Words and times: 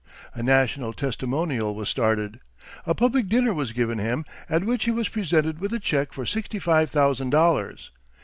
A 0.33 0.41
national 0.41 0.93
testimonial 0.93 1.75
was 1.75 1.87
started. 1.87 2.39
A 2.87 2.95
public 2.95 3.27
dinner 3.27 3.53
was 3.53 3.71
given 3.71 3.99
him, 3.99 4.25
at 4.49 4.63
which 4.65 4.85
he 4.85 4.91
was 4.91 5.07
presented 5.09 5.59
with 5.59 5.73
a 5.73 5.79
check 5.79 6.11
for 6.11 6.25
sixty 6.25 6.57
five 6.57 6.89
thousand 6.89 7.29
dollars. 7.29 7.91